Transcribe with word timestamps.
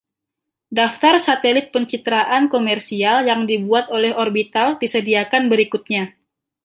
Daftar 0.77 1.17
satelit 1.25 1.67
pencitraan 1.75 2.47
komersial 2.55 3.17
yang 3.29 3.41
dibuat 3.51 3.85
oleh 3.95 4.11
Orbital 4.23 4.67
disediakan 4.81 5.43
berikutnya. 5.51 6.03